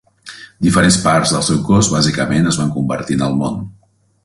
[0.67, 3.63] Diferents parts del seu cos, bàsicament es van convertir en el món.